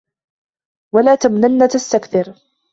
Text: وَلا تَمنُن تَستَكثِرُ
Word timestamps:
وَلا 0.95 1.15
تَمنُن 1.15 1.67
تَستَكثِرُ 1.67 2.33